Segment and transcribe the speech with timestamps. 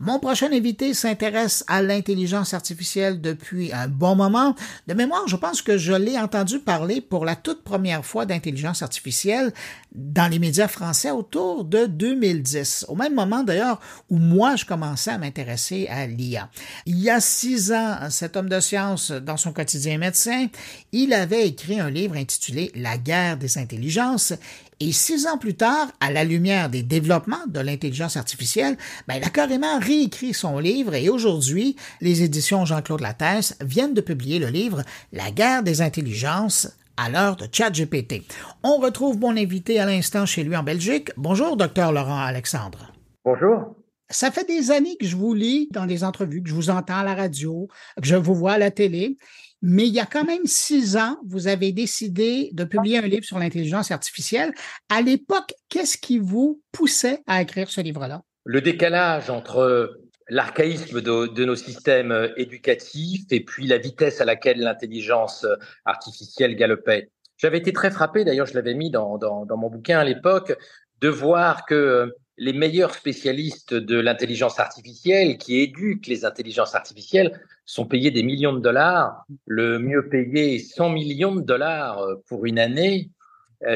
[0.00, 4.54] Mon prochain invité s'intéresse à l'intelligence artificielle depuis un bon moment.
[4.86, 8.82] De mémoire, je pense que je l'ai entendu parler pour la toute première fois d'intelligence
[8.82, 9.52] artificielle
[9.92, 15.10] dans les médias français autour de 2010, au même moment d'ailleurs où moi je commençais
[15.10, 16.48] à m'intéresser à l'IA.
[16.86, 20.46] Il y a six ans, cet homme de science, dans son quotidien médecin,
[20.92, 24.32] il avait écrit un livre intitulé La guerre des intelligences
[24.80, 28.76] et six ans plus tard, à la lumière des développements de l'intelligence artificielle,
[29.08, 34.00] ben, il a carrément réécrit son livre et aujourd'hui, les éditions Jean-Claude Lattès viennent de
[34.00, 38.22] publier le livre La guerre des intelligences à l'heure de ChatGPT.
[38.62, 41.10] On retrouve mon invité à l'instant chez lui en Belgique.
[41.16, 42.92] Bonjour, docteur Laurent Alexandre.
[43.24, 43.74] Bonjour.
[44.10, 46.98] Ça fait des années que je vous lis dans des entrevues, que je vous entends
[46.98, 47.68] à la radio,
[48.00, 49.16] que je vous vois à la télé.
[49.60, 53.24] Mais il y a quand même six ans, vous avez décidé de publier un livre
[53.24, 54.52] sur l'intelligence artificielle.
[54.88, 58.22] À l'époque, qu'est-ce qui vous poussait à écrire ce livre-là?
[58.44, 64.58] Le décalage entre l'archaïsme de, nos systèmes euh, éducatifs et puis la vitesse à laquelle
[64.60, 67.10] l'intelligence euh, artificielle galopait.
[67.38, 69.18] J'avais été très frappé, d'ailleurs je l'avais mis dans,
[69.56, 70.56] mon bouquin à l'époque,
[71.00, 72.06] de voir que euh,
[72.38, 78.52] les meilleurs spécialistes de l'intelligence artificielle qui éduquent les intelligences artificielles sont payés des millions
[78.52, 79.24] de dollars.
[79.46, 83.10] Le mieux payé 100 millions de dollars pour une année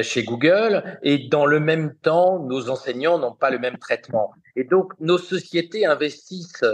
[0.01, 0.99] chez Google.
[1.03, 4.31] Et dans le même temps, nos enseignants n'ont pas le même traitement.
[4.55, 6.65] Et donc, nos sociétés investissent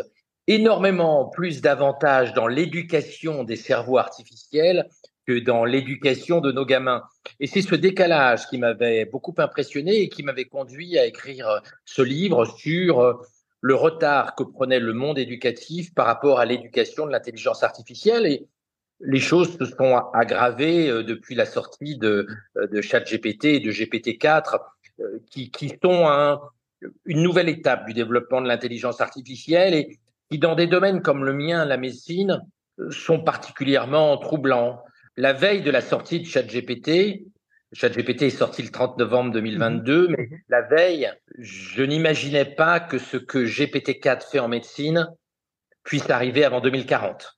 [0.47, 4.87] énormément plus d'avantages dans l'éducation des cerveaux artificiels
[5.31, 7.03] dans l'éducation de nos gamins.
[7.39, 12.01] Et c'est ce décalage qui m'avait beaucoup impressionné et qui m'avait conduit à écrire ce
[12.01, 13.21] livre sur
[13.61, 18.25] le retard que prenait le monde éducatif par rapport à l'éducation de l'intelligence artificielle.
[18.25, 18.47] Et
[19.01, 24.59] les choses se sont aggravées euh, depuis la sortie de, euh, ChatGPT et de GPT-4,
[24.99, 26.39] euh, qui, sont un,
[27.05, 31.33] une nouvelle étape du développement de l'intelligence artificielle et qui, dans des domaines comme le
[31.33, 32.41] mien, la médecine,
[32.91, 34.81] sont particulièrement troublants.
[35.19, 37.25] La veille de la sortie de ChatGPT,
[37.73, 40.15] ChatGPT est sorti le 30 novembre 2022, mhm.
[40.17, 45.09] mais la veille, je n'imaginais pas que ce que GPT-4 fait en médecine
[45.83, 47.37] puisse arriver avant 2040.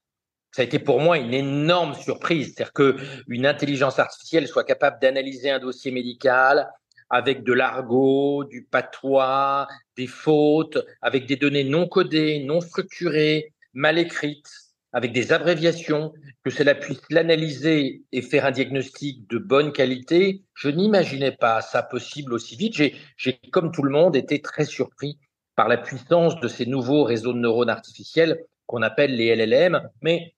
[0.52, 5.50] Ça a été pour moi une énorme surprise, c'est-à-dire qu'une intelligence artificielle soit capable d'analyser
[5.50, 6.69] un dossier médical,
[7.09, 9.68] avec de l'argot, du patois,
[9.98, 16.13] des fautes, avec des données non codées, non structurées, mal écrites, avec des abréviations,
[16.44, 21.84] que cela puisse l'analyser et faire un diagnostic de bonne qualité, je n'imaginais pas ça
[21.84, 22.74] possible aussi vite.
[22.74, 25.18] J'ai, comme tout le monde, été très surpris
[25.56, 29.90] par la puissance de ces nouveaux réseaux de neurones artificiels qu'on appelle les LLM.
[30.01, 30.34] Mais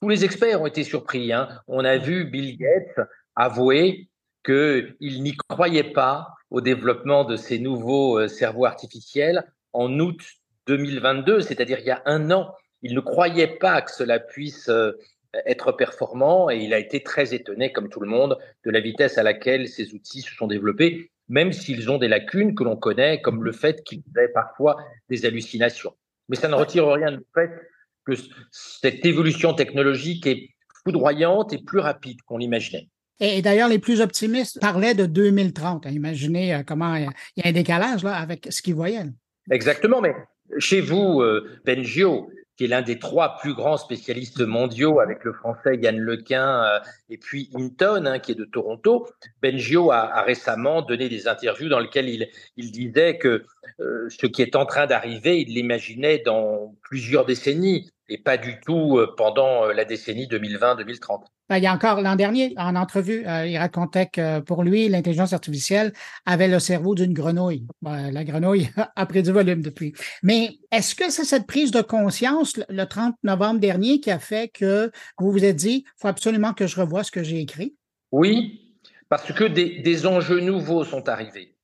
[0.00, 1.32] tous les experts ont été surpris.
[1.32, 1.48] Hein.
[1.66, 4.08] On a vu Bill Gates avouer
[4.44, 10.20] qu'il n'y croyait pas au développement de ces nouveaux euh, cerveaux artificiels en août
[10.66, 12.54] 2022, c'est-à-dire il y a un an.
[12.84, 14.92] Il ne croyait pas que cela puisse euh,
[15.46, 19.18] être performant et il a été très étonné, comme tout le monde, de la vitesse
[19.18, 23.20] à laquelle ces outils se sont développés, même s'ils ont des lacunes que l'on connaît,
[23.22, 24.76] comme le fait qu'ils aient parfois
[25.08, 25.94] des hallucinations.
[26.28, 27.50] Mais ça ne retire rien du fait
[28.06, 28.12] que
[28.50, 30.50] cette évolution technologique est
[30.84, 32.88] foudroyante et plus rapide qu'on l'imaginait.
[33.20, 35.86] Et, d'ailleurs, les plus optimistes parlaient de 2030.
[35.90, 39.06] Imaginez euh, comment il y a un décalage là, avec ce qu'ils voyaient.
[39.50, 40.14] Exactement, mais
[40.58, 45.32] chez vous, euh, Bengio, qui est l'un des trois plus grands spécialistes mondiaux avec le
[45.32, 46.78] français Yann Lequin euh,
[47.10, 49.08] et puis Hinton, hein, qui est de Toronto.
[49.42, 53.44] Bengio a, récemment donné des interviews dans lesquelles il, il disait que
[53.78, 59.00] ce qui est en train d'arriver, il l'imaginait dans plusieurs décennies et pas du tout
[59.16, 61.24] pendant la décennie 2020-2030.
[61.50, 64.88] Ben, il y a encore l'an dernier, en entrevue, euh, il racontait que pour lui,
[64.88, 65.92] l'intelligence artificielle
[66.24, 67.66] avait le cerveau d'une grenouille.
[67.82, 69.92] Ben, la grenouille a pris du volume depuis.
[70.22, 74.48] Mais est-ce que c'est cette prise de conscience le 30 novembre dernier qui a fait
[74.48, 77.76] que vous vous êtes dit, il faut absolument que je revoie ce que j'ai écrit?
[78.10, 78.78] Oui,
[79.10, 81.56] parce que des, enjeux nouveaux sont arrivés.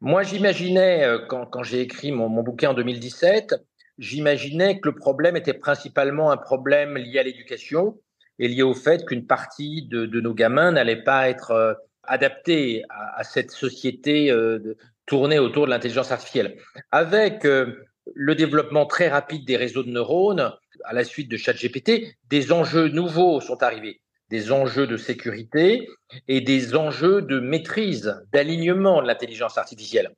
[0.00, 3.56] Moi, j'imaginais, euh, quand, quand j'ai écrit mon, mon bouquin en 2017,
[3.98, 7.98] j'imaginais que le problème était principalement un problème lié à l'éducation
[8.38, 13.18] est lié au fait qu'une partie de, nos gamins n'allait pas être euh, adaptés à,
[13.18, 14.76] à, cette société euh,
[15.06, 16.58] tournée autour de l'intelligence artificielle.
[16.90, 20.52] Avec euh, le développement très rapide des réseaux de neurones,
[20.84, 24.00] à la suite de ChatGPT, des enjeux nouveaux sont arrivés,
[24.30, 25.88] des enjeux de sécurité
[26.28, 30.10] et des enjeux de maîtrise, d'alignement de l'intelligence artificielle.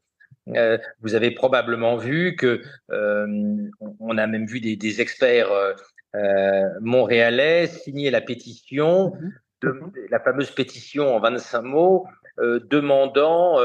[0.57, 5.51] Euh, vous avez probablement vu que euh, on a même vu des, des experts
[6.15, 9.33] euh, montréalais signer la pétition, mhm.
[9.63, 9.93] de, mhm.
[10.11, 12.07] la fameuse pétition en 25 mots,
[12.71, 13.59] demandant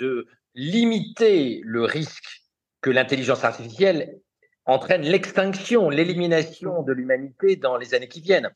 [0.00, 2.42] de limiter le risque
[2.80, 4.18] que l'intelligence artificielle
[4.64, 8.50] entraîne l'extinction, l'élimination de l'humanité dans les années qui viennent.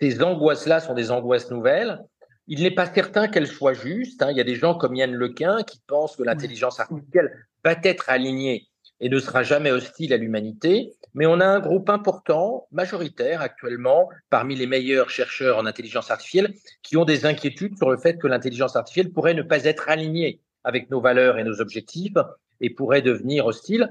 [0.00, 2.02] Ces angoisses-là sont des angoisses nouvelles.
[2.48, 4.22] Il n'est pas certain qu'elles soient justes.
[4.22, 4.30] Hein.
[4.30, 8.08] Il y a des gens comme Yann Lequin qui pensent que l'intelligence artificielle va être
[8.08, 8.68] alignée
[9.00, 10.92] et ne sera jamais hostile à l'humanité.
[11.14, 16.54] Mais on a un groupe important, majoritaire actuellement, parmi les meilleurs chercheurs en intelligence artificielle,
[16.82, 20.40] qui ont des inquiétudes sur le fait que l'intelligence artificielle pourrait ne pas être alignée
[20.64, 22.16] avec nos valeurs et nos objectifs
[22.60, 23.88] et pourrait devenir hostile.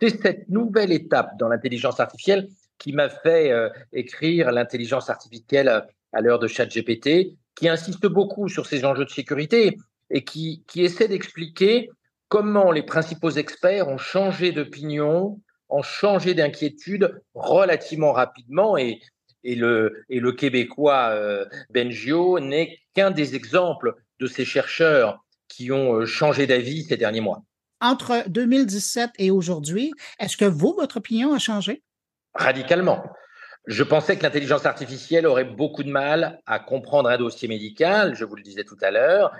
[0.00, 2.48] C'est cette nouvelle étape dans l'intelligence artificielle
[2.78, 8.66] qui m'a fait euh, écrire l'intelligence artificielle à l'heure de ChatGPT, qui insiste beaucoup sur
[8.66, 9.76] ces enjeux de sécurité
[10.10, 11.90] et qui, qui essaie d'expliquer
[12.28, 19.00] comment les principaux experts ont changé d'opinion, ont changé d'inquiétude relativement rapidement et,
[19.44, 25.72] et, le, et le Québécois euh, Bengio n'est qu'un des exemples de ces chercheurs qui
[25.72, 27.42] ont euh, changé d'avis ces derniers mois.
[27.80, 31.82] Entre 2017 et aujourd'hui, est-ce que vous, votre opinion a changé?
[32.34, 33.02] Radicalement.
[33.68, 38.24] Je pensais que l'intelligence artificielle aurait beaucoup de mal à comprendre un dossier médical, je
[38.24, 39.30] vous le disais tout à l'heure.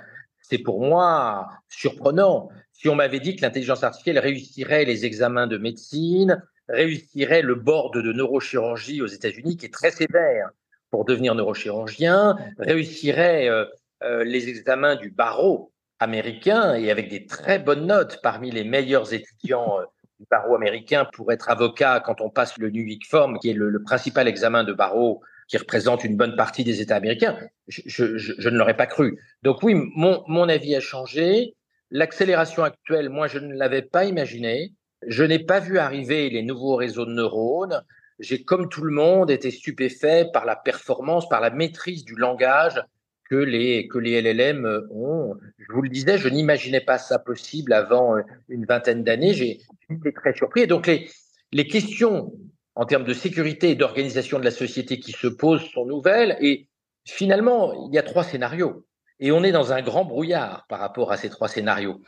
[0.42, 2.50] C'est pour moi surprenant.
[2.74, 7.94] Si on m'avait dit que l'intelligence artificielle réussirait les examens de médecine, réussirait le board
[7.94, 10.50] de neurochirurgie aux États-Unis, qui est très sévère
[10.90, 13.64] pour devenir neurochirurgien, réussirait euh,
[14.02, 19.10] euh, les examens du barreau américain et avec des très bonnes notes parmi les meilleurs
[19.14, 19.84] étudiants euh,
[20.18, 23.54] du barreau américain pour être avocat quand on passe le New York Form, qui est
[23.54, 27.38] le, principal examen de barreau qui représente une bonne partie des États américains.
[27.68, 29.18] Je, ne l'aurais pas cru.
[29.42, 31.54] Donc oui, mon, mon avis a changé.
[31.90, 34.72] L'accélération actuelle, moi, je ne l'avais pas imaginé.
[35.06, 37.82] Je n'ai pas vu arriver les nouveaux réseaux de neurones.
[38.18, 42.82] J'ai, comme tout le monde, été stupéfait par la performance, par la maîtrise du langage
[43.28, 45.36] que les, que les LLM ont.
[45.58, 48.16] Je vous le disais, je n'imaginais pas ça possible avant
[48.48, 49.34] une vingtaine d'années.
[49.34, 49.60] J'ai
[49.90, 50.62] été très surpris.
[50.62, 51.08] Et donc, les,
[51.52, 52.32] les questions
[52.74, 56.36] en termes de sécurité et d'organisation de la société qui se posent sont nouvelles.
[56.40, 56.68] Et
[57.04, 58.86] finalement, il y a trois scénarios.
[59.20, 62.00] Et on est dans un grand brouillard par rapport à ces trois scénarios.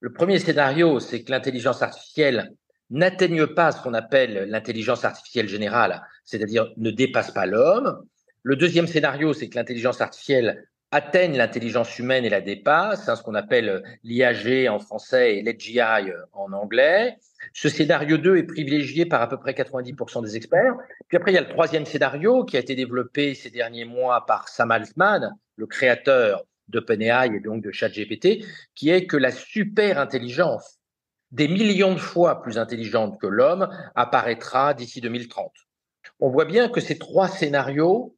[0.00, 2.52] Le premier scénario, c'est que l'intelligence artificielle
[2.90, 8.04] n'atteigne pas ce qu'on appelle l'intelligence artificielle générale, c'est-à-dire ne dépasse pas l'homme.
[8.42, 13.34] Le deuxième scénario, c'est que l'intelligence artificielle atteigne l'intelligence humaine et la dépasse, ce qu'on
[13.34, 15.80] appelle l'IAG en français et l'AGI
[16.32, 17.16] en anglais.
[17.52, 20.74] Ce scénario 2 est privilégié par à peu près 90% des experts.
[21.08, 24.24] Puis après, il y a le troisième scénario qui a été développé ces derniers mois
[24.26, 28.44] par Sam Altman, le créateur d'OpenAI et donc de ChatGPT,
[28.74, 30.78] qui est que la super intelligence,
[31.32, 35.52] des millions de fois plus intelligente que l'homme, apparaîtra d'ici 2030.
[36.20, 38.16] On voit bien que ces trois scénarios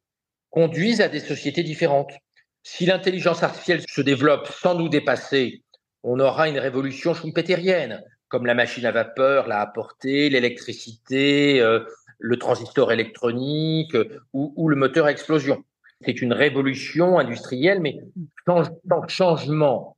[0.51, 2.13] conduisent à des sociétés différentes.
[2.61, 5.63] Si l'intelligence artificielle se développe sans nous dépasser,
[6.03, 11.79] on aura une révolution schumpeterienne, comme la machine à vapeur l'a apporté, l'électricité, euh,
[12.19, 15.63] le transistor électronique euh, ou, le moteur à explosion.
[16.01, 17.99] C'est une révolution industrielle, mais
[18.45, 18.69] sans
[19.07, 19.97] changement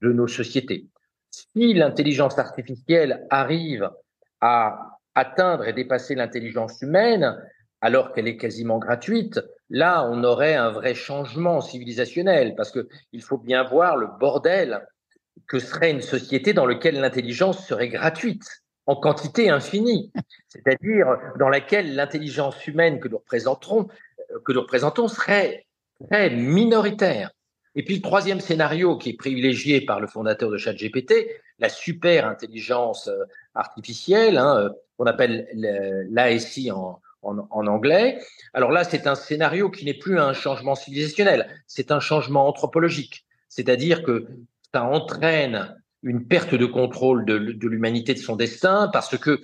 [0.00, 0.86] de nos sociétés.
[1.30, 3.90] Si l'intelligence artificielle arrive
[4.40, 7.36] à atteindre et dépasser l'intelligence humaine,
[7.80, 9.40] alors qu'elle est quasiment gratuite,
[9.72, 14.86] là, on aurait un vrai changement civilisationnel, parce qu'il faut bien voir le bordel
[15.48, 18.44] que serait une société dans laquelle l'intelligence serait gratuite
[18.86, 20.12] en quantité infinie,
[20.48, 21.06] c'est-à-dire
[21.38, 25.66] dans laquelle l'intelligence humaine que nous euh, représentons serait
[26.10, 27.30] très minoritaire.
[27.74, 31.14] Et puis le troisième scénario qui est privilégié par le fondateur de ChatGPT,
[31.58, 33.24] la super intelligence euh,
[33.54, 35.48] artificielle, hein, euh, qu'on appelle
[36.10, 38.18] l'ASI en, en, anglais.
[38.52, 43.24] Alors là, c'est un scénario qui n'est plus un changement civilisationnel, c'est un changement anthropologique.
[43.48, 44.28] C'est-à-dire que
[44.72, 47.36] ça entraîne une perte de contrôle de,
[47.66, 49.40] l'humanité de son destin parce que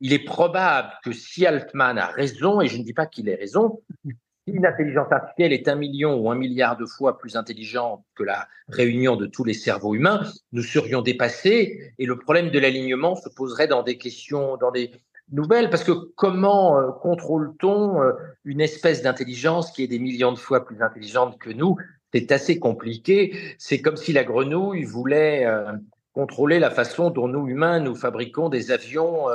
[0.00, 3.36] il est probable que si Altman a raison, et je ne dis pas qu'il ait
[3.36, 8.04] raison, si une intelligence artificielle est un million ou un milliard de fois plus intelligente
[8.14, 10.20] que la réunion de tous les cerveaux humains,
[10.52, 14.90] nous serions dépassés et le problème de l'alignement se poserait dans des questions, dans des
[15.32, 18.12] nouvelle, parce que comment euh, contrôle-t-on euh,
[18.44, 21.76] une espèce d'intelligence qui est des millions de fois plus intelligente que nous?
[22.12, 23.36] C'est assez compliqué.
[23.58, 25.72] C'est comme si la grenouille voulait euh,
[26.12, 29.26] contrôler la façon dont nous, humains, nous fabriquons des avions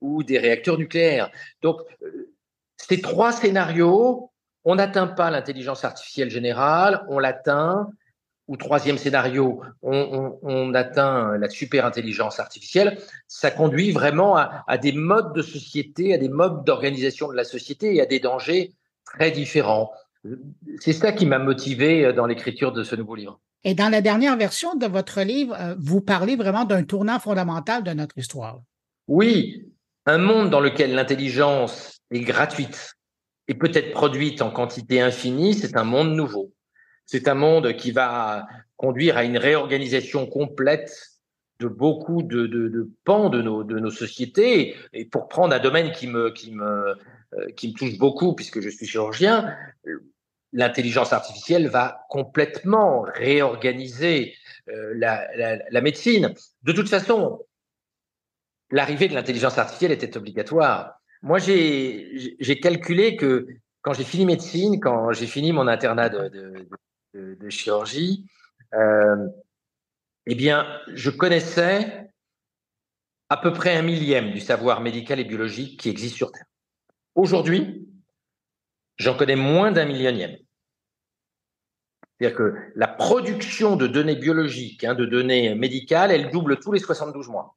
[0.00, 1.32] ou des réacteurs nucléaires.
[1.62, 1.80] Donc,
[2.76, 4.30] ces trois scénarios,
[4.64, 7.90] on n'atteint pas l'intelligence artificielle générale, on l'atteint,
[8.48, 15.34] ou troisième scénario, on, atteint la super intelligence artificielle, ça conduit vraiment à, des modes
[15.34, 18.72] de société, à des modes d'organisation de la société et à des dangers
[19.04, 19.92] très différents.
[20.80, 23.38] C'est ça qui m'a motivé dans l'écriture de ce nouveau livre.
[23.64, 27.82] Et dans la dernière version de votre livre, euh, vous parlez vraiment d'un tournant fondamental
[27.82, 28.60] de notre histoire.
[29.08, 29.66] Oui,
[30.06, 32.94] Un monde dans lequel l'intelligence est gratuite
[33.46, 36.52] et peut être produite en quantité infinie, c'est un monde nouveau.
[37.10, 38.46] C'est un monde qui va
[38.76, 40.92] conduire à une réorganisation complète
[41.58, 44.76] de beaucoup de, pans de nos, sociétés.
[44.92, 49.56] Et pour prendre un domaine euh, qui me touche beaucoup, puisque je suis chirurgien,
[50.52, 54.34] l'intelligence artificielle va complètement réorganiser
[54.68, 56.34] euh, la, médecine.
[56.62, 57.40] De toute façon,
[58.70, 61.00] l'arrivée de l'intelligence artificielle était obligatoire.
[61.22, 63.48] Moi, j'ai calculé que
[63.80, 66.68] quand j'ai fini médecine, quand j'ai fini mon internat de, de,
[67.14, 68.26] de, chirurgie,
[68.74, 69.28] euh,
[70.26, 72.10] eh bien, je connaissais
[73.30, 76.46] à peu près un millième du savoir médical et biologique qui existe sur Terre.
[77.14, 77.88] Aujourd'hui,
[78.96, 80.36] j'en connais moins d'un millionième.
[82.18, 86.80] C'est-à-dire que la production de données biologiques, hein, de données médicales, elle double tous les
[86.80, 87.56] 72 mois.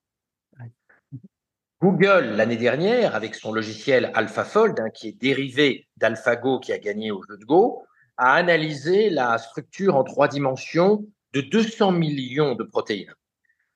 [1.81, 7.09] Google, l'année dernière, avec son logiciel AlphaFold, hein, qui est dérivé d'AlphaGo qui a gagné
[7.09, 7.83] au jeu de Go,
[8.21, 13.15] a analysé la structure en trois dimensions de 200 millions de protéines.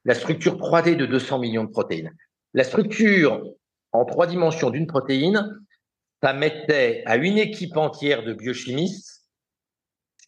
[0.05, 2.15] La structure 3D de 200 millions de protéines.
[2.53, 3.43] La structure
[3.91, 5.59] en trois dimensions d'une protéine,
[6.21, 9.25] ça mettait à une équipe entière de biochimistes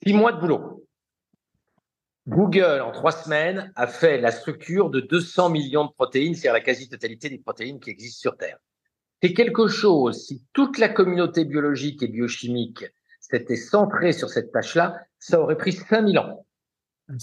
[0.04, 0.88] six mois de boulot.
[2.28, 6.62] Google, en trois semaines, a fait la structure de 200 millions de protéines, c'est-à-dire la
[6.62, 8.58] quasi-totalité des protéines qui existent sur Terre.
[9.22, 12.84] C'est quelque chose, si toute la communauté biologique et biochimique
[13.30, 16.46] s'était centrée sur cette tâche-là, ça aurait pris 5000 ans.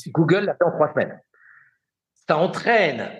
[0.08, 1.20] Google l'a fait en trois semaines.
[2.28, 3.10] Ça entraîne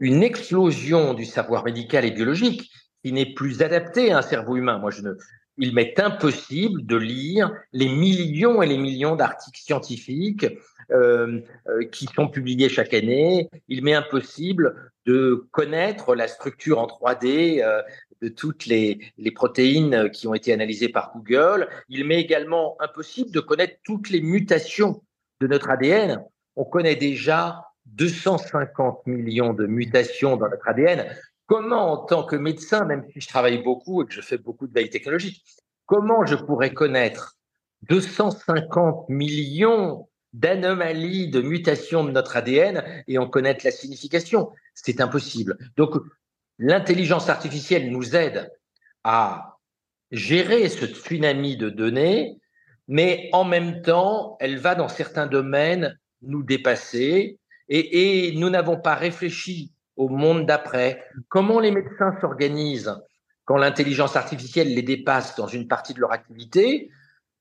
[0.00, 2.70] une explosion du savoir médical et biologique
[3.02, 4.78] qui n'est plus adapté à un cerveau humain.
[4.78, 5.14] Moi, je ne,
[5.58, 10.46] il m'est impossible de lire les millions et les millions d'articles scientifiques
[10.90, 13.50] euh, euh, qui sont publiés chaque année.
[13.68, 17.82] Il m'est impossible de connaître la structure en 3D euh,
[18.22, 21.68] de toutes les, les, protéines qui ont été analysées par Google.
[21.88, 25.02] Il m'est également impossible de connaître toutes les mutations
[25.40, 26.24] de notre ADN.
[26.56, 31.06] On connaît déjà 250 millions de mutations dans notre ADN.
[31.48, 34.66] Comment, en tant que médecin, même si je travaille beaucoup et que je fais beaucoup
[34.66, 35.42] de veille technologique,
[35.86, 37.38] comment je pourrais connaître
[37.88, 44.52] 250 millions d'anomalies, de mutations de notre ADN et en connaître la signification?
[44.74, 45.56] C'est impossible.
[45.78, 45.94] Donc,
[46.58, 48.52] l'intelligence artificielle nous aide
[49.02, 49.56] à
[50.10, 52.36] gérer ce tsunami de données,
[52.88, 57.38] mais en même temps, elle va dans certains domaines nous dépasser
[57.70, 62.96] et, et nous n'avons pas réfléchi au monde d'après, comment les médecins s'organisent
[63.44, 66.90] quand l'intelligence artificielle les dépasse dans une partie de leur activité,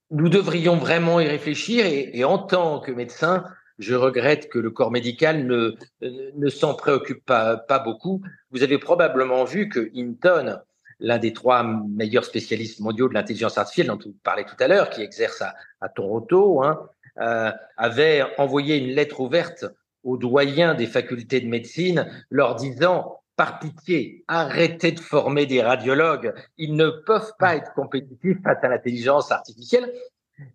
[0.10, 3.44] nous devrions vraiment y réfléchir et, en tant que médecin,
[3.78, 8.22] je regrette que le corps médical ne, ne s'en préoccupe pas, pas beaucoup.
[8.52, 10.60] Vous avez probablement vu que Hinton,
[11.00, 14.90] l'un des trois meilleurs spécialistes mondiaux de l'intelligence artificielle dont vous parlez tout à l'heure,
[14.90, 15.44] qui exerce
[15.82, 16.88] à, Toronto, hein,
[17.20, 19.66] euh, avait envoyé une lettre ouverte
[20.08, 26.34] aux doyens des facultés de médecine, leur disant par pitié, arrêtez de former des radiologues.
[26.58, 29.94] Ils ne peuvent pas être compétitifs face à l'intelligence artificielle.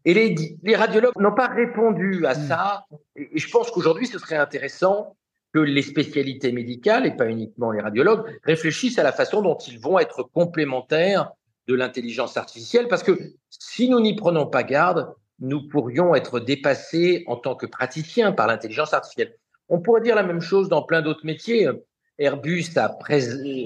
[0.06, 2.86] Et les, les radiologues n'ont pas répondu à ça.
[3.14, 5.16] Et, je pense qu'aujourd'hui, ce serait intéressant
[5.52, 9.78] que les spécialités médicales, et pas uniquement les radiologues, réfléchissent à la façon dont ils
[9.78, 11.30] vont être complémentaires
[11.68, 13.18] de l'intelligence artificielle, parce que
[13.50, 18.46] si nous n'y prenons pas garde, nous pourrions être dépassés en tant que praticiens par
[18.46, 19.36] l'intelligence artificielle.
[19.74, 21.66] On pourrait dire la même chose dans plein d'autres métiers.
[22.18, 22.94] Airbus a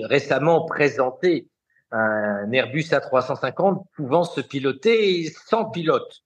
[0.04, 1.48] récemment présenté
[1.90, 6.22] un Airbus A350 pouvant se piloter sans pilote.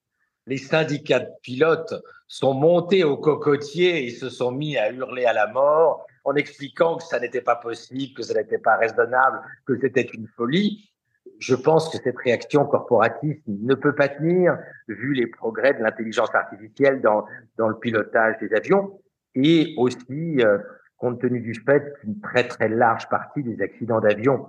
[0.47, 1.95] Les syndicats de pilotes
[2.29, 6.99] sont montés au cocotier et se sont mis à hurler à la mort en expliquant
[6.99, 10.91] que ça n'était pas possible, que ça n'était pas raisonnable, que c'était une folie
[11.39, 14.59] je pense que cette réaction corporatiste ne peut pas tenir
[14.89, 17.25] vu les progrès de l'intelligence artificielle dans,
[17.57, 19.01] dans le pilotage des avions
[19.35, 20.59] et aussi euh,
[20.97, 24.49] compte tenu du fait qu'une très très large partie des accidents d'avion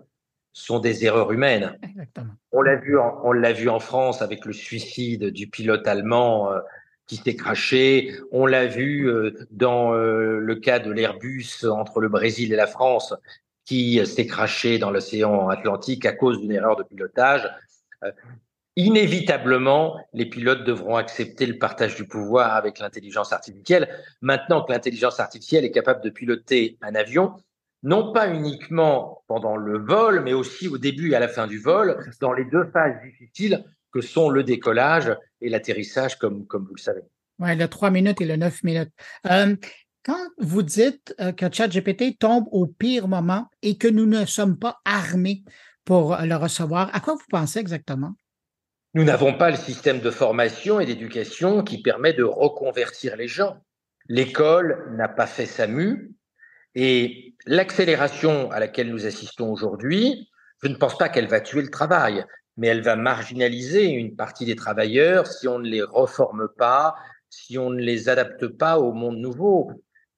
[0.54, 1.78] sont des erreurs humaines.
[1.82, 2.34] Exactement.
[2.52, 6.52] On l'a vu, en, on l'a vu en France avec le suicide du pilote allemand
[6.52, 6.60] euh,
[7.08, 8.14] qui s'est craché.
[8.32, 13.14] On l'a vu euh, dans le cas de l'Airbus entre le Brésil et la France
[13.66, 17.48] qui s'est craché dans l'océan Atlantique à cause d'une erreur de pilotage.
[18.78, 23.90] Euh, inévitablement, les pilotes devront accepter le partage du pouvoir avec l'intelligence artificielle.
[24.22, 27.34] Maintenant que l'intelligence artificielle est capable de piloter un avion,
[27.84, 31.60] non pas uniquement pendant le vol, mais aussi au début et à la fin du
[31.60, 36.76] vol, dans les deux phases difficiles que sont le décollage et l'atterrissage, comme, comme vous
[36.76, 37.02] le savez.
[37.40, 38.92] Oui, le 3 minutes et le 9 minutes.
[39.30, 39.56] Euh,
[40.04, 44.58] Quand vous dites euh, que ChatGPT tombe au pire moment et que nous ne sommes
[44.58, 45.44] pas armés
[45.86, 48.14] pour le recevoir, à quoi vous pensez exactement?
[48.94, 53.64] Nous n'avons pas le système de formation et d'éducation qui permet de reconvertir les gens.
[54.10, 56.14] L'école n'a pas fait sa mue
[56.76, 60.30] et l'accélération à laquelle nous assistons aujourd'hui,
[60.62, 62.26] je ne pense pas qu'elle va tuer le travail,
[62.58, 66.96] mais elle va marginaliser une partie des travailleurs si on ne les reforme pas,
[67.30, 69.72] si on ne les adapte pas au monde nouveau.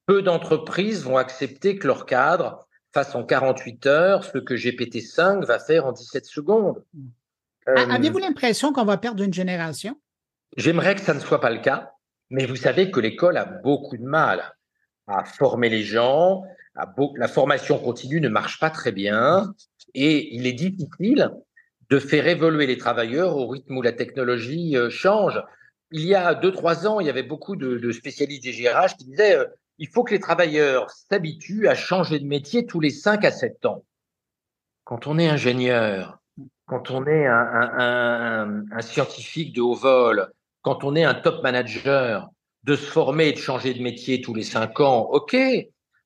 [0.07, 5.59] Peu d'entreprises vont accepter que leur cadre fasse en 48 heures ce que GPT-5 va
[5.59, 6.83] faire en 17 secondes.
[7.69, 9.99] Euh, avez-vous l'impression qu'on va perdre une génération?
[10.57, 11.91] J'aimerais que ça ne soit pas le cas,
[12.29, 14.55] mais vous savez que l'école a beaucoup de mal
[15.07, 16.43] à former les gens.
[16.75, 19.53] la formation continue ne marche pas très bien
[19.93, 21.31] et il est difficile
[21.89, 25.41] de faire évoluer les travailleurs au rythme où la technologie euh, change.
[25.91, 29.05] Il y a deux, trois ans, il y avait beaucoup de, spécialistes des GRH qui
[29.05, 29.45] disaient euh,
[29.77, 33.65] il faut que les travailleurs s'habituent à changer de métier tous les 5 à 7
[33.65, 33.83] ans.
[34.85, 36.19] Quand on est ingénieur,
[36.65, 42.29] quand on est un, scientifique de haut vol, quand on est un top manager,
[42.63, 45.35] de se former et de changer de métier tous les 5 ans, ok.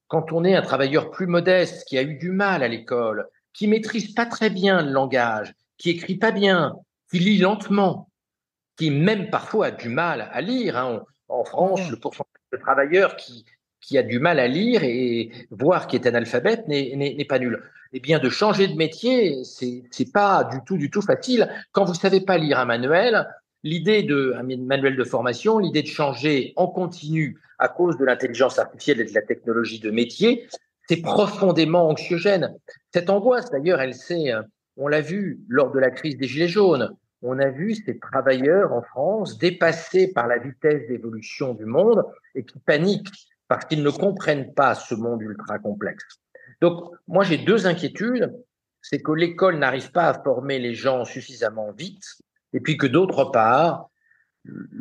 [0.07, 3.67] Quand on est un travailleur plus modeste qui a eu du mal à l'école, qui
[3.67, 6.75] maîtrise pas très bien le langage, qui écrit pas bien,
[7.11, 8.09] qui lit lentement,
[8.77, 10.77] qui même parfois a du mal à lire.
[10.77, 11.03] Hein.
[11.27, 13.45] En France, le pourcentage de travailleurs qui,
[13.81, 17.61] qui a du mal à lire et voir qui est analphabète n'est pas nul.
[17.93, 21.49] Eh bien, de changer de métier, c'est pas du tout, du tout facile.
[21.71, 23.27] Quand vous savez pas lire un manuel,
[23.63, 28.59] l'idée de un manuel de formation, l'idée de changer en continu à cause de l'intelligence
[28.59, 30.47] artificielle et de la technologie de métier,
[30.87, 32.55] c'est profondément anxiogène.
[32.93, 34.31] Cette angoisse, d'ailleurs, elle s'est,
[34.75, 36.95] on l'a vu lors de la crise des Gilets jaunes.
[37.23, 42.03] On a vu ces travailleurs en France dépassés par la vitesse d'évolution du monde
[42.35, 46.03] et qui paniquent parce qu'ils ne comprennent pas ce monde ultra complexe.
[46.61, 48.33] Donc, moi, j'ai deux inquiétudes.
[48.81, 52.05] C'est que l'école n'arrive pas à former les gens suffisamment vite,
[52.53, 53.89] et puis que d'autre part,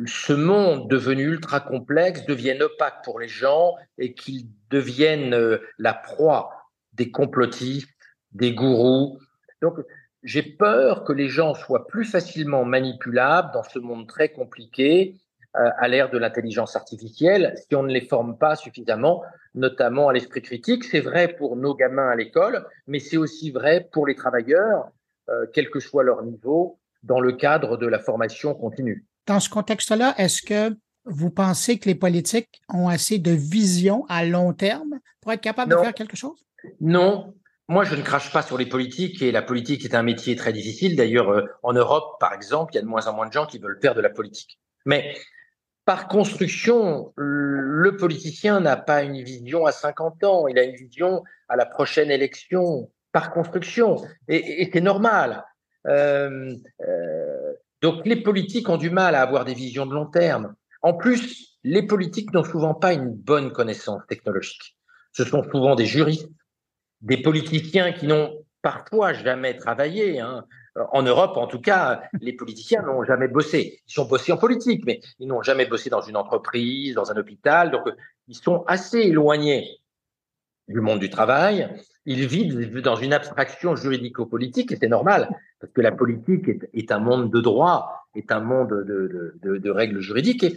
[0.05, 5.93] ce monde devenu ultra complexe devienne opaque pour les gens et qu'ils deviennent euh, la
[5.93, 6.51] proie
[6.93, 7.89] des complotistes,
[8.31, 9.19] des gourous.
[9.61, 9.75] Donc,
[10.23, 15.15] j'ai peur que les gens soient plus facilement manipulables dans ce monde très compliqué
[15.53, 19.23] à l'ère de l'intelligence artificielle si on ne les forme pas suffisamment,
[19.55, 20.83] notamment à l'esprit critique.
[20.83, 24.89] C'est vrai pour nos gamins à l'école, mais c'est aussi vrai pour les travailleurs,
[25.29, 29.05] euh, quel que soit leur niveau, dans le cadre de la formation continue.
[29.25, 34.25] Dans ce contexte-là, est-ce que vous pensez que les politiques ont assez de vision à
[34.25, 36.45] long terme pour être capables de faire quelque chose?
[36.81, 37.33] Non.
[37.69, 40.53] Moi, je ne crache pas sur les politiques et la politique est un métier très
[40.53, 40.95] difficile.
[40.95, 43.45] D'ailleurs, euh, en Europe, par exemple, il y a de moins en moins de gens
[43.45, 44.57] qui veulent faire de la politique.
[44.85, 45.13] Mais
[45.87, 51.23] par construction, le politicien n'a pas une vision à 50 ans, il a une vision
[51.47, 53.95] à la prochaine élection, par construction.
[54.27, 55.45] Et, c'est normal.
[55.87, 56.53] Euh,
[56.85, 60.55] euh, donc les politiques ont du mal à avoir des visions de long terme.
[60.81, 64.75] En plus, les politiques n'ont souvent pas une bonne connaissance technologique.
[65.13, 66.29] Ce sont souvent des juristes,
[66.99, 70.19] des politiciens qui n'ont parfois jamais travaillé.
[70.19, 70.43] Hein.
[70.91, 73.81] En Europe, en tout cas, les politiciens n'ont jamais bossé.
[73.87, 77.17] Ils sont bossés en politique, mais ils n'ont jamais bossé dans une entreprise, dans un
[77.17, 77.71] hôpital.
[77.71, 77.83] Donc,
[78.27, 79.79] ils sont assez éloignés
[80.67, 81.69] du monde du travail.
[82.05, 86.99] Ils vivent dans une abstraction juridico-politique et c'est normal, parce que la politique est, un
[86.99, 90.43] monde de droit, est un monde de, de, de règles juridiques.
[90.43, 90.55] Et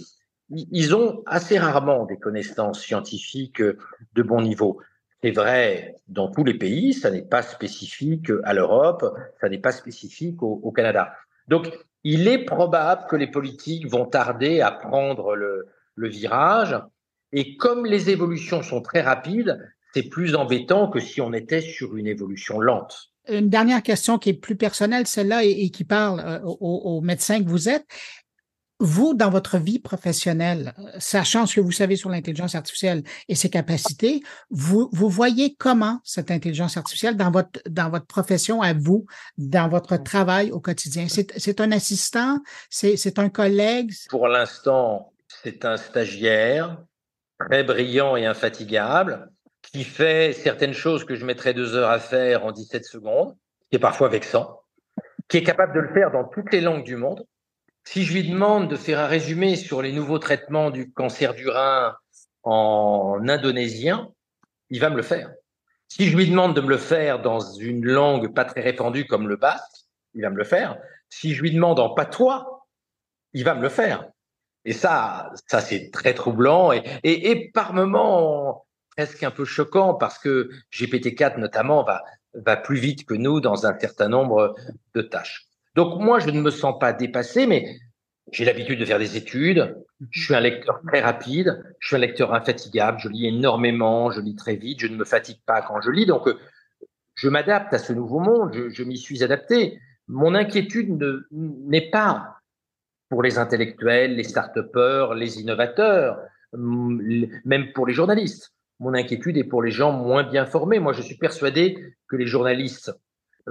[0.51, 4.81] ils ont assez rarement des connaissances scientifiques de bon niveau.
[5.23, 9.05] C'est vrai dans tous les pays, ça n'est pas spécifique à l'Europe,
[9.41, 11.13] ça n'est pas spécifique au, Canada.
[11.49, 11.71] Donc,
[12.05, 16.75] il est probable que les politiques vont tarder à prendre le, virage.
[17.33, 19.61] Et comme les évolutions sont très rapides,
[19.93, 23.11] c'est plus embêtant que si on était sur une évolution lente.
[23.29, 27.49] Une dernière question qui est plus personnelle, celle-là, et, qui parle euh, aux médecins que
[27.49, 27.87] vous êtes
[28.81, 33.51] vous, dans votre vie professionnelle, sachant ce que vous savez sur l'intelligence artificielle et ses
[33.51, 39.07] capacités, vous, vous voyez comment cette intelligence artificielle dans votre, dans votre profession à vous,
[39.37, 41.07] dans votre travail au quotidien?
[41.09, 42.39] C'est un assistant?
[42.71, 43.93] C'est un collègue?
[44.09, 45.13] Pour l'instant,
[45.43, 46.79] c'est un stagiaire
[47.39, 49.31] très brillant et infatigable
[49.63, 53.37] qui fait certaines choses que je mettrais deux heures à faire en 17 secondes,
[53.71, 54.63] qui est parfois vexant,
[55.29, 57.25] qui est capable de le faire dans toutes les langues du monde
[57.85, 61.49] si je lui demande de faire un résumé sur les nouveaux traitements du cancer du
[61.49, 61.97] rein
[62.43, 64.13] en indonésien,
[64.71, 65.33] il va me le faire.
[65.89, 69.29] Si je lui demande de me le faire dans une langue pas très répandue comme
[69.29, 70.79] le basque, il va me le faire.
[71.09, 72.67] Si je lui demande en patois,
[73.33, 74.09] il va me le faire.
[74.65, 78.67] Et ça, ça c'est très troublant et, par moments
[78.97, 81.85] presque un peu choquant parce que GPT-4 notamment
[82.35, 84.55] va plus vite que nous dans un certain nombre
[84.95, 85.50] de tâches.
[85.75, 87.79] Donc moi, je ne me sens pas dépassé, mais
[88.33, 89.77] j'ai l'habitude de faire des études.
[90.11, 91.63] Je suis un lecteur très rapide.
[91.79, 92.99] Je suis un lecteur infatigable.
[93.01, 94.11] Je lis énormément.
[94.11, 94.81] Je lis très vite.
[94.81, 96.07] Je ne me fatigue pas quand je lis.
[96.07, 96.29] Donc,
[97.15, 98.53] je m'adapte à ce nouveau monde.
[98.55, 99.79] Je, je m'y suis adapté.
[100.09, 100.99] Mon inquiétude
[101.31, 102.41] n'est pas
[103.11, 106.19] pour les intellectuels, les start-upers, les innovateurs,
[106.53, 108.55] même pour les journalistes.
[108.79, 110.79] Mon inquiétude est pour les gens moins bien formés.
[110.79, 112.93] Moi, je suis persuadé que les journalistes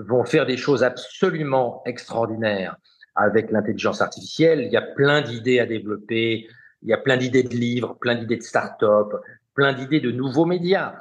[0.07, 2.77] vont faire des choses absolument extraordinaires
[3.15, 4.61] avec l'intelligence artificielle.
[4.61, 6.47] Il y a plein d'idées à développer,
[6.81, 9.13] il y a plein d'idées de livres, plein d'idées de start-up,
[9.53, 10.95] plein d'idées de nouveaux médias.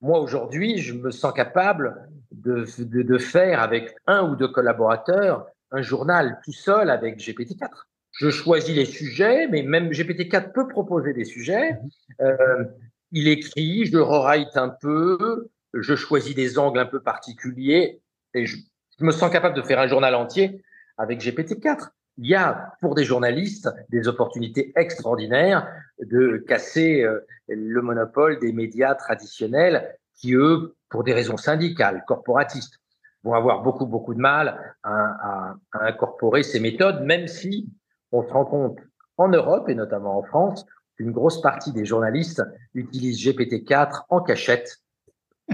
[0.00, 5.82] Moi, aujourd'hui, je me sens capable de, de, faire avec un ou deux collaborateurs un
[5.82, 7.68] journal tout seul avec GPT-4.
[8.12, 11.76] Je choisis les sujets, mais même GPT-4 peut proposer des sujets.
[12.20, 12.64] Euh,
[13.10, 18.00] il écrit, je rewrite un peu, je choisis des angles un peu particuliers
[18.34, 18.56] et je,
[19.00, 20.62] me sens capable de faire un journal entier
[20.98, 21.88] avec GPT-4.
[22.18, 25.68] Il y a pour des journalistes des opportunités extraordinaires
[25.98, 32.78] de casser euh, le monopole des médias traditionnels qui, eux, pour des raisons syndicales, corporatistes,
[33.24, 37.66] vont avoir beaucoup, beaucoup de mal à incorporer ces méthodes, même si
[38.12, 38.78] on se rend compte
[39.16, 40.66] en Europe et notamment en France
[40.96, 42.42] qu'une grosse partie des journalistes
[42.74, 44.80] utilisent GPT-4 en cachette,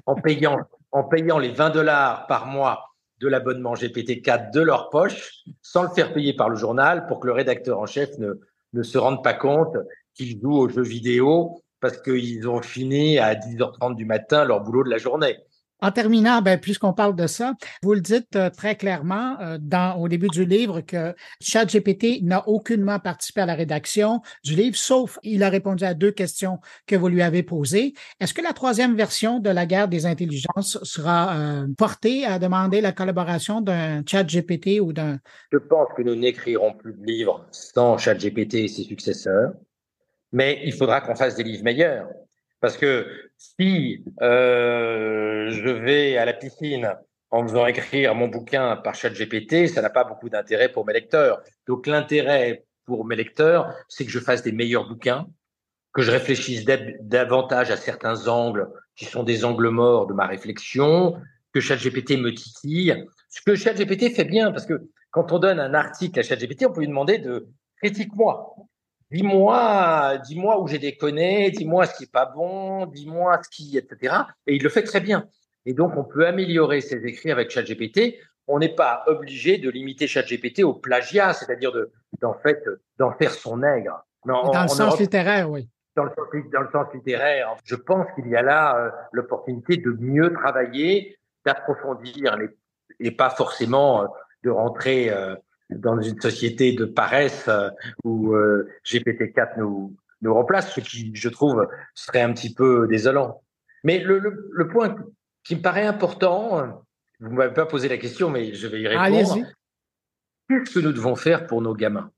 [0.07, 0.59] en payant,
[0.93, 5.91] en payant les 20 dollars par mois de l'abonnement GPT-4 de leur poche sans le
[5.91, 8.41] faire payer par le journal pour que le rédacteur en chef ne,
[8.73, 9.77] ne se rende pas compte
[10.15, 14.85] qu'ils jouent aux jeux vidéo parce qu'ils ont fini à 10h30 du matin leur boulot
[14.85, 15.39] de la journée.
[15.83, 19.59] En terminant, ben, puisqu'on parle de ça, vous le dites euh, très clairement euh,
[19.99, 25.19] au début du livre que ChatGPT n'a aucunement participé à la rédaction du livre, sauf
[25.23, 27.95] il a répondu à deux questions que vous lui avez posées.
[28.21, 32.81] Est-ce que la troisième version de la guerre des intelligences sera euh, portée à demander
[32.81, 35.19] la collaboration d'un ChatGPT ou d'un...
[35.51, 39.53] Je pense que nous n'écrirons plus de livres sans ChatGPT et ses successeurs,
[40.33, 42.07] mais il faudra qu'on fasse des livres meilleurs.
[42.61, 46.95] Parce que si euh, je vais à la piscine
[47.31, 51.43] en faisant écrire mon bouquin par ChatGPT, ça n'a pas beaucoup d'intérêt pour mes lecteurs.
[51.67, 55.27] Donc l'intérêt pour mes lecteurs, c'est que je fasse des meilleurs bouquins,
[55.93, 56.65] que je réfléchisse
[57.01, 61.17] davantage à certains angles qui sont des angles morts de ma réflexion,
[61.53, 63.07] que ChatGPT me titille.
[63.29, 66.73] Ce que ChatGPT fait bien, parce que quand on donne un article à ChatGPT, on
[66.73, 68.55] peut lui demander de critique-moi
[69.11, 74.15] dis-moi, dis-moi où j'ai déconné, dis-moi ce qui est pas bon, dis-moi ce qui, etc.
[74.47, 75.27] Et il le fait très bien.
[75.67, 78.17] Et donc, on peut améliorer ses écrits avec ChatGPT.
[78.47, 82.65] On n'est pas obligé de limiter ChatGPT au plagiat, c'est-à-dire de, d'en fait,
[82.99, 84.05] d'en faire son nègre.
[84.25, 85.69] dans le sens littéraire, oui.
[85.97, 86.13] Dans le,
[86.53, 91.19] dans le, sens littéraire, je pense qu'il y a là euh, l'opportunité de mieux travailler,
[91.45, 92.49] d'approfondir les,
[93.01, 94.07] et pas forcément euh,
[94.45, 95.35] de rentrer euh,
[95.71, 97.71] dans une société de paresse euh,
[98.05, 103.43] où euh, GPT-4 nous, nous remplace, ce qui, je trouve, serait un petit peu désolant.
[103.85, 104.97] Mais le, le, le point
[105.45, 106.85] qui me paraît important,
[107.21, 109.47] vous ne m'avez pas posé la question, mais je vais y répondre.
[110.49, 112.11] Qu'est-ce que nous devons faire pour nos gamins?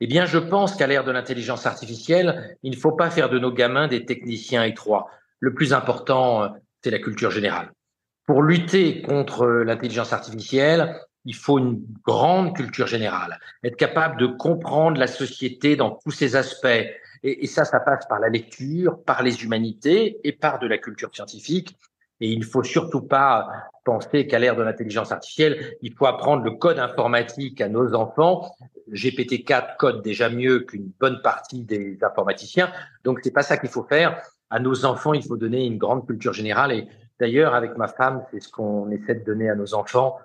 [0.00, 3.38] Eh bien, je pense qu'à l'ère de l'intelligence artificielle, il ne faut pas faire de
[3.38, 5.08] nos gamins des techniciens étroits.
[5.40, 7.72] Le plus important, c'est la culture générale.
[8.26, 14.98] Pour lutter contre l'intelligence artificielle, il faut une grande culture générale, être capable de comprendre
[14.98, 16.86] la société dans tous ses aspects.
[17.22, 21.10] Et, ça, ça passe par la lecture, par les humanités et par de la culture
[21.14, 21.76] scientifique.
[22.20, 23.46] Et il ne faut surtout pas
[23.84, 28.50] penser qu'à l'ère de l'intelligence artificielle, il faut apprendre le code informatique à nos enfants.
[28.90, 32.72] GPT-4 code déjà mieux qu'une bonne partie des informaticiens.
[33.04, 34.18] Donc, c'est pas ça qu'il faut faire.
[34.48, 36.72] À nos enfants, il faut donner une grande culture générale.
[36.72, 36.88] Et
[37.20, 40.16] d'ailleurs, avec ma femme, c'est ce qu'on essaie de donner à nos enfants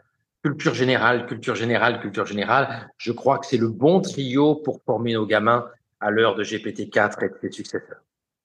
[0.44, 2.90] culture générale, culture générale, culture générale.
[2.98, 5.66] Je crois que c'est le bon trio pour former nos gamins
[6.02, 8.02] à l'heure de GPT-4 et de ses successeurs.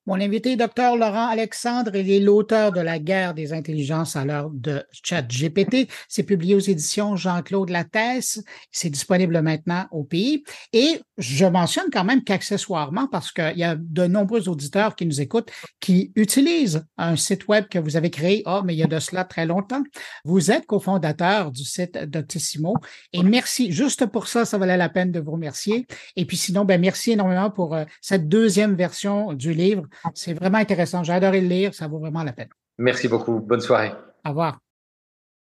[0.09, 4.49] Mon invité, Dr Laurent Alexandre, il est l'auteur de La guerre des intelligences à l'heure
[4.51, 5.87] de ChatGPT.
[6.07, 8.41] C'est publié aux éditions Jean-Claude Lattès.
[8.71, 10.43] C'est disponible maintenant au pays.
[10.73, 15.21] Et je mentionne quand même qu'accessoirement, parce qu'il y a de nombreux auditeurs qui nous
[15.21, 18.87] écoutent, qui utilisent un site web que vous avez créé, oh, mais il y a
[18.87, 19.83] de cela très longtemps.
[20.25, 22.73] Vous êtes cofondateur du site Doctissimo.
[23.13, 23.71] Et merci.
[23.71, 25.85] Juste pour ça, ça valait la peine de vous remercier.
[26.15, 30.57] Et puis sinon, ben, merci énormément pour euh, cette deuxième version du livre c'est vraiment
[30.57, 31.03] intéressant.
[31.03, 31.73] J'ai adoré le lire.
[31.73, 32.49] Ça vaut vraiment la peine.
[32.77, 33.39] Merci beaucoup.
[33.39, 33.91] Bonne soirée.
[34.25, 34.59] Au revoir.